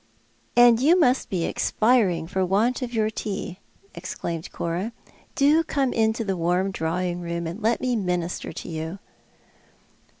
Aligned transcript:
''"And 0.55 0.79
you 0.79 0.99
must 0.99 1.29
be 1.29 1.45
expiring 1.45 2.25
for 2.25 2.43
want 2.43 2.81
of 2.81 2.91
your 2.91 3.11
tea," 3.11 3.59
exclaimed 3.93 4.51
Cora. 4.51 4.93
"Do 5.35 5.63
como 5.63 5.93
into 5.93 6.23
the 6.25 6.35
warm 6.35 6.71
drawing 6.71 7.21
room 7.21 7.45
and 7.45 7.61
let 7.61 7.81
me 7.81 7.95
minister 7.95 8.51
to 8.51 8.67
you." 8.67 8.99